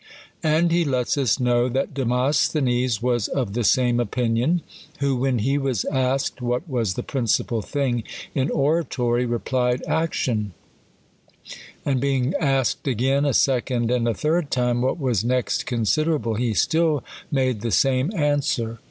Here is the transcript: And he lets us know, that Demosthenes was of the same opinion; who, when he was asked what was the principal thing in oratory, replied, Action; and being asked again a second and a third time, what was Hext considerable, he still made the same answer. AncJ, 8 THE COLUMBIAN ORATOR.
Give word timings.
And 0.41 0.71
he 0.71 0.83
lets 0.83 1.15
us 1.15 1.39
know, 1.39 1.69
that 1.69 1.93
Demosthenes 1.93 3.03
was 3.03 3.27
of 3.27 3.53
the 3.53 3.63
same 3.63 3.99
opinion; 3.99 4.63
who, 4.97 5.15
when 5.15 5.37
he 5.37 5.59
was 5.59 5.85
asked 5.85 6.41
what 6.41 6.67
was 6.67 6.95
the 6.95 7.03
principal 7.03 7.61
thing 7.61 8.01
in 8.33 8.49
oratory, 8.49 9.27
replied, 9.27 9.83
Action; 9.87 10.55
and 11.85 12.01
being 12.01 12.33
asked 12.39 12.87
again 12.87 13.25
a 13.25 13.33
second 13.35 13.91
and 13.91 14.07
a 14.07 14.15
third 14.15 14.49
time, 14.49 14.81
what 14.81 14.97
was 14.99 15.23
Hext 15.23 15.67
considerable, 15.67 16.33
he 16.33 16.55
still 16.55 17.03
made 17.29 17.61
the 17.61 17.69
same 17.69 18.07
answer. 18.07 18.17
AncJ, 18.17 18.17
8 18.17 18.17
THE 18.17 18.23
COLUMBIAN 18.55 18.69
ORATOR. 18.69 18.79